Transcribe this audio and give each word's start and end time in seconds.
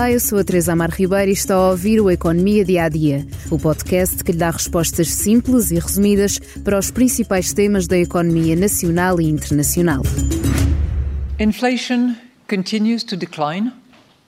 Olá, 0.00 0.12
eu 0.12 0.18
sou 0.18 0.38
a 0.38 0.44
Teresa 0.44 0.72
Amar 0.72 0.88
Ribeiro 0.88 1.28
e 1.28 1.34
está 1.34 1.54
a 1.54 1.72
ouvir 1.72 2.00
o 2.00 2.10
Economia 2.10 2.64
Dia 2.64 2.84
a 2.84 2.88
Dia, 2.88 3.26
o 3.50 3.58
podcast 3.58 4.24
que 4.24 4.32
lhe 4.32 4.38
dá 4.38 4.50
respostas 4.50 5.08
simples 5.08 5.70
e 5.70 5.74
resumidas 5.78 6.38
para 6.64 6.78
os 6.78 6.90
principais 6.90 7.52
temas 7.52 7.86
da 7.86 7.98
economia 7.98 8.56
nacional 8.56 9.20
e 9.20 9.28
internacional. 9.28 10.00
Inflation 11.38 12.16
continues 12.48 13.04
to 13.04 13.14
decline, 13.14 13.74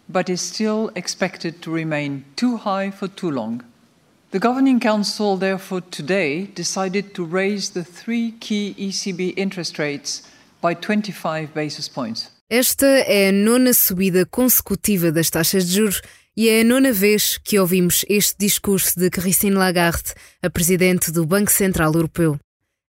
but 0.07 0.29
is 0.29 0.43
still 0.43 0.91
expected 0.95 1.55
to 1.63 1.73
remain 1.73 2.23
too 2.37 2.59
high 2.59 2.93
for 2.93 3.09
too 3.09 3.31
long. 3.31 3.63
The 4.31 4.39
Governing 4.39 4.79
Council, 4.79 5.39
therefore, 5.39 5.81
today 5.91 6.51
decided 6.55 7.15
to 7.15 7.25
raise 7.25 7.71
the 7.71 7.83
three 7.83 8.33
key 8.33 8.75
ECB 8.79 9.33
interest 9.39 9.79
rates 9.79 10.21
by 10.61 10.75
25 10.75 11.55
basis 11.55 11.89
points. 11.89 12.29
Esta 12.55 12.85
é 12.87 13.31
a 13.31 13.33
nona 13.33 13.73
subida 13.73 14.27
consecutiva 14.27 15.11
das 15.11 15.31
taxas 15.31 15.67
de 15.67 15.77
juros 15.77 16.03
e 16.37 16.51
é 16.51 16.61
a 16.61 16.65
nona 16.65 16.93
vez 16.93 17.39
que 17.39 17.59
ouvimos 17.59 18.05
este 18.11 18.37
discurso 18.39 19.01
de 19.01 19.09
Christine 19.09 19.57
Lagarde, 19.57 20.13
a 20.43 20.51
presidente 20.51 21.11
do 21.11 21.25
Banco 21.25 21.51
Central 21.51 21.95
Europeu. 21.95 22.39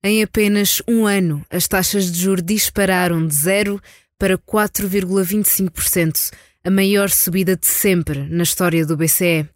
Em 0.03 0.21
apenas 0.21 0.81
um 0.85 1.07
ano, 1.07 1.45
as 1.49 1.65
taxas 1.65 2.11
de 2.11 2.19
juros 2.19 2.43
dispararam 2.43 3.25
de 3.25 3.33
0 3.35 3.81
para 4.19 4.37
4,25%, 4.37 6.33
a 6.61 6.69
maior 6.69 7.09
subida 7.09 7.55
de 7.55 7.65
sempre 7.65 8.19
na 8.19 8.43
história 8.43 8.85
do 8.85 8.97
BCE. 8.97 9.47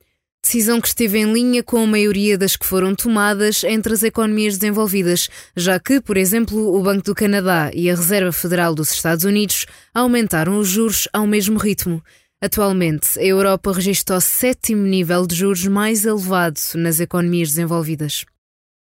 Decisão 0.47 0.79
que 0.79 0.87
esteve 0.87 1.19
em 1.19 1.33
linha 1.33 1.61
com 1.61 1.75
a 1.75 1.85
maioria 1.85 2.37
das 2.37 2.55
que 2.55 2.65
foram 2.65 2.95
tomadas 2.95 3.65
entre 3.65 3.91
as 3.91 4.01
economias 4.01 4.57
desenvolvidas, 4.57 5.27
já 5.53 5.77
que, 5.77 5.99
por 5.99 6.15
exemplo, 6.15 6.73
o 6.73 6.81
Banco 6.81 7.03
do 7.03 7.13
Canadá 7.13 7.69
e 7.73 7.89
a 7.89 7.95
Reserva 7.95 8.31
Federal 8.31 8.73
dos 8.73 8.89
Estados 8.89 9.25
Unidos 9.25 9.65
aumentaram 9.93 10.57
os 10.57 10.69
juros 10.69 11.05
ao 11.11 11.27
mesmo 11.27 11.59
ritmo. 11.59 12.01
Atualmente, 12.41 13.19
a 13.19 13.25
Europa 13.25 13.73
registra 13.73 14.15
o 14.15 14.21
sétimo 14.21 14.83
nível 14.83 15.27
de 15.27 15.35
juros 15.35 15.67
mais 15.67 16.05
elevado 16.05 16.61
nas 16.75 17.01
economias 17.01 17.49
desenvolvidas. 17.49 18.23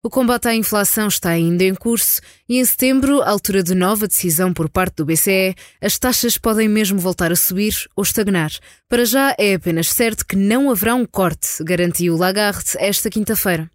O 0.06 0.08
combate 0.08 0.46
à 0.46 0.54
inflação 0.54 1.08
está 1.08 1.30
ainda 1.30 1.64
em 1.64 1.74
curso 1.74 2.20
e 2.48 2.60
em 2.60 2.64
setembro, 2.64 3.22
altura 3.22 3.60
de 3.60 3.74
nova 3.74 4.06
decisão 4.06 4.52
por 4.52 4.68
parte 4.68 4.98
do 4.98 5.04
BCE, 5.04 5.56
as 5.82 5.98
taxas 5.98 6.38
podem 6.38 6.68
mesmo 6.68 6.96
voltar 6.96 7.32
a 7.32 7.34
subir 7.34 7.74
ou 7.96 8.04
estagnar. 8.04 8.52
Para 8.88 9.04
já 9.04 9.34
é 9.36 9.54
apenas 9.54 9.88
certo 9.88 10.24
que 10.24 10.36
não 10.36 10.70
haverá 10.70 10.94
um 10.94 11.04
corte, 11.04 11.48
garantiu 11.64 12.16
Lagarde 12.16 12.70
esta 12.78 13.10
quinta-feira. 13.10 13.68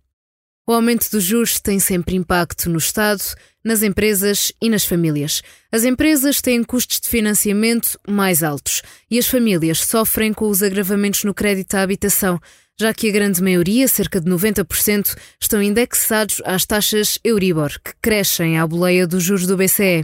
O 0.66 0.72
aumento 0.72 1.12
dos 1.12 1.26
juros 1.26 1.60
tem 1.60 1.82
sempre 1.82 2.16
impacto 2.16 2.70
no 2.70 2.78
Estado, 2.78 3.24
nas 3.62 3.84
empresas 3.84 4.54
e 4.62 4.70
nas 4.70 4.86
famílias. 4.86 5.42
As 5.70 5.84
empresas 5.84 6.40
têm 6.40 6.64
custos 6.64 7.02
de 7.02 7.10
financiamento 7.10 8.00
mais 8.08 8.42
altos 8.42 8.82
e 9.10 9.20
as 9.20 9.28
famílias 9.28 9.80
sofrem 9.80 10.32
com 10.32 10.48
os 10.48 10.64
agravamentos 10.64 11.26
no 11.26 11.34
crédito 11.34 11.76
à 11.76 11.82
habitação, 11.82 12.40
já 12.82 12.94
que 12.96 13.08
a 13.08 13.12
grande 13.12 13.44
maioria, 13.44 13.88
cerca 13.88 14.20
de 14.20 14.28
90%, 14.28 15.16
estão 15.40 15.62
indexados 15.62 16.42
às 16.44 16.66
taxas 16.66 17.20
Euribor, 17.24 17.70
que 17.84 17.94
crescem 18.02 18.58
à 18.58 18.66
boleia 18.66 19.06
dos 19.06 19.24
juros 19.24 19.46
do 19.46 19.56
BCE. 19.56 20.04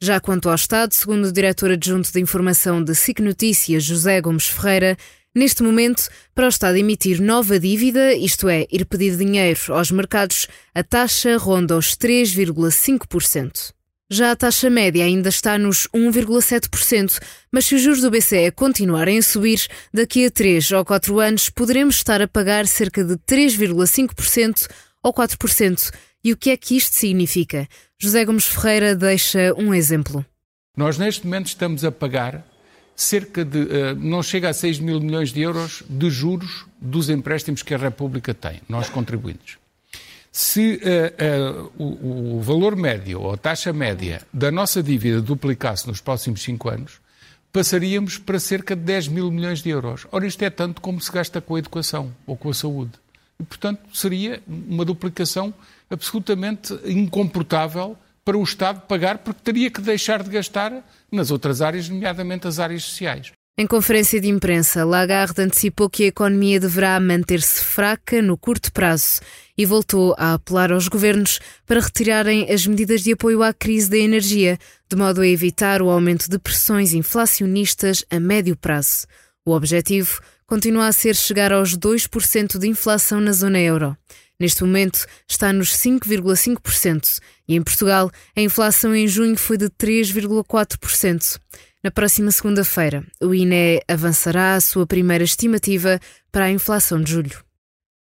Já 0.00 0.18
quanto 0.18 0.48
ao 0.48 0.54
Estado, 0.54 0.94
segundo 0.94 1.26
o 1.26 1.32
diretor 1.32 1.70
adjunto 1.70 2.10
de 2.10 2.18
informação 2.18 2.82
de 2.82 2.94
SIC 2.94 3.20
Notícias, 3.20 3.84
José 3.84 4.18
Gomes 4.22 4.46
Ferreira, 4.48 4.96
neste 5.34 5.62
momento, 5.62 6.08
para 6.34 6.46
o 6.46 6.48
Estado 6.48 6.78
emitir 6.78 7.20
nova 7.20 7.60
dívida, 7.60 8.14
isto 8.14 8.48
é, 8.48 8.66
ir 8.72 8.86
pedir 8.86 9.14
dinheiro 9.14 9.74
aos 9.74 9.90
mercados, 9.90 10.48
a 10.74 10.82
taxa 10.82 11.36
ronda 11.36 11.76
os 11.76 11.94
3,5%. 11.96 13.75
Já 14.08 14.30
a 14.30 14.36
taxa 14.36 14.70
média 14.70 15.04
ainda 15.04 15.28
está 15.28 15.58
nos 15.58 15.88
1,7%, 15.88 17.20
mas 17.50 17.66
se 17.66 17.74
os 17.74 17.82
juros 17.82 18.00
do 18.00 18.10
BCE 18.10 18.52
continuarem 18.52 19.18
a 19.18 19.22
subir, 19.22 19.66
daqui 19.92 20.26
a 20.26 20.30
3 20.30 20.70
ou 20.70 20.84
4 20.84 21.18
anos 21.18 21.50
poderemos 21.50 21.96
estar 21.96 22.22
a 22.22 22.28
pagar 22.28 22.68
cerca 22.68 23.02
de 23.02 23.16
3,5% 23.16 24.68
ou 25.02 25.12
4%. 25.12 25.92
E 26.22 26.32
o 26.32 26.36
que 26.36 26.50
é 26.50 26.56
que 26.56 26.76
isto 26.76 26.94
significa? 26.94 27.68
José 27.98 28.24
Gomes 28.24 28.46
Ferreira 28.46 28.94
deixa 28.94 29.52
um 29.58 29.74
exemplo. 29.74 30.24
Nós 30.76 30.98
neste 30.98 31.24
momento 31.24 31.46
estamos 31.46 31.84
a 31.84 31.90
pagar 31.90 32.46
cerca 32.94 33.44
de, 33.44 33.58
uh, 33.58 33.96
não 33.96 34.22
chega 34.22 34.48
a 34.48 34.54
6 34.54 34.78
mil 34.78 35.00
milhões 35.00 35.32
de 35.32 35.40
euros 35.42 35.82
de 35.88 36.08
juros 36.10 36.64
dos 36.80 37.10
empréstimos 37.10 37.60
que 37.60 37.74
a 37.74 37.78
República 37.78 38.32
tem, 38.32 38.60
nós 38.68 38.88
contribuintes. 38.88 39.58
Se 40.38 40.78
uh, 40.84 41.62
uh, 41.78 41.82
o, 41.82 42.36
o, 42.36 42.40
valor 42.42 42.76
médio 42.76 43.22
ou 43.22 43.32
a 43.32 43.38
taxa 43.38 43.72
média 43.72 44.20
da 44.30 44.50
nossa 44.50 44.82
dívida 44.82 45.22
duplicasse 45.22 45.88
nos 45.88 46.02
próximos 46.02 46.42
cinco 46.42 46.68
anos, 46.68 47.00
passaríamos 47.50 48.18
para 48.18 48.38
cerca 48.38 48.76
de 48.76 48.82
10 48.82 49.08
mil 49.08 49.30
milhões 49.30 49.62
de 49.62 49.70
euros. 49.70 50.06
Ora, 50.12 50.26
isto 50.26 50.42
é 50.42 50.50
tanto 50.50 50.82
como 50.82 51.00
se 51.00 51.10
gasta 51.10 51.40
com 51.40 51.54
a 51.54 51.58
educação 51.58 52.14
ou 52.26 52.36
com 52.36 52.50
a 52.50 52.52
saúde. 52.52 52.92
E, 53.40 53.44
portanto, 53.44 53.80
seria 53.94 54.42
uma 54.46 54.84
duplicação 54.84 55.54
absolutamente 55.88 56.78
incomportável 56.84 57.96
para 58.22 58.36
o 58.36 58.42
Estado 58.42 58.82
pagar, 58.82 59.16
porque 59.16 59.40
teria 59.42 59.70
que 59.70 59.80
deixar 59.80 60.22
de 60.22 60.28
gastar 60.28 60.86
nas 61.10 61.30
outras 61.30 61.62
áreas, 61.62 61.88
nomeadamente 61.88 62.46
as 62.46 62.58
áreas 62.58 62.84
sociais. 62.84 63.32
Em 63.58 63.66
conferência 63.66 64.20
de 64.20 64.28
imprensa, 64.28 64.84
Lagarde 64.84 65.40
antecipou 65.40 65.88
que 65.88 66.04
a 66.04 66.08
economia 66.08 66.60
deverá 66.60 67.00
manter-se 67.00 67.64
fraca 67.64 68.20
no 68.20 68.36
curto 68.36 68.70
prazo 68.70 69.20
e 69.56 69.64
voltou 69.64 70.14
a 70.18 70.34
apelar 70.34 70.70
aos 70.70 70.88
governos 70.88 71.40
para 71.64 71.80
retirarem 71.80 72.52
as 72.52 72.66
medidas 72.66 73.00
de 73.00 73.12
apoio 73.12 73.42
à 73.42 73.54
crise 73.54 73.88
da 73.88 73.96
energia, 73.96 74.58
de 74.86 74.94
modo 74.94 75.22
a 75.22 75.26
evitar 75.26 75.80
o 75.80 75.88
aumento 75.88 76.28
de 76.28 76.38
pressões 76.38 76.92
inflacionistas 76.92 78.04
a 78.10 78.20
médio 78.20 78.54
prazo. 78.56 79.06
O 79.42 79.52
objetivo 79.52 80.20
continua 80.46 80.88
a 80.88 80.92
ser 80.92 81.16
chegar 81.16 81.50
aos 81.50 81.74
2% 81.74 82.58
de 82.58 82.68
inflação 82.68 83.22
na 83.22 83.32
zona 83.32 83.58
euro. 83.58 83.96
Neste 84.38 84.64
momento 84.64 85.06
está 85.26 85.50
nos 85.50 85.74
5,5% 85.78 87.20
e 87.48 87.56
em 87.56 87.62
Portugal 87.62 88.10
a 88.36 88.40
inflação 88.42 88.94
em 88.94 89.08
junho 89.08 89.34
foi 89.34 89.56
de 89.56 89.70
3,4%. 89.70 91.40
Na 91.86 91.92
próxima 91.92 92.32
segunda-feira, 92.32 93.04
o 93.22 93.32
INE 93.32 93.80
avançará 93.86 94.56
a 94.56 94.60
sua 94.60 94.84
primeira 94.88 95.22
estimativa 95.22 96.00
para 96.32 96.46
a 96.46 96.50
inflação 96.50 97.00
de 97.00 97.12
julho. 97.12 97.44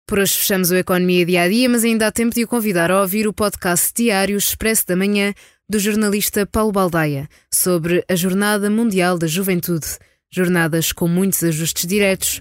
Por 0.07 0.21
hoje 0.21 0.37
fechamos 0.37 0.71
o 0.71 0.77
Economia 0.77 1.27
Dia 1.27 1.43
a 1.43 1.49
Dia, 1.49 1.69
mas 1.69 1.83
ainda 1.83 2.07
há 2.07 2.13
tempo 2.13 2.33
de 2.33 2.45
o 2.45 2.47
convidar 2.47 2.93
a 2.93 3.01
ouvir 3.01 3.27
o 3.27 3.33
podcast 3.33 3.93
diário 3.93 4.37
Expresso 4.37 4.87
da 4.87 4.95
Manhã 4.95 5.35
do 5.69 5.81
jornalista 5.81 6.47
Paulo 6.47 6.71
Baldaia 6.71 7.29
sobre 7.53 8.05
a 8.09 8.15
Jornada 8.15 8.71
Mundial 8.71 9.19
da 9.19 9.27
Juventude. 9.27 9.99
Jornadas 10.31 10.93
com 10.93 11.09
muitos 11.09 11.43
ajustes 11.43 11.85
diretos 11.85 12.41